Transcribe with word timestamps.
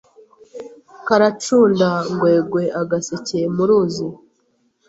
Karacunda 1.07 1.89
ngwegweAgaseke 2.13 3.39
mu 3.55 3.63
ruzi 3.69 4.07